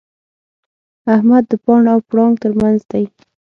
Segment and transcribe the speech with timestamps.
[1.13, 3.05] احمد د پاڼ او پړانګ تر منځ دی.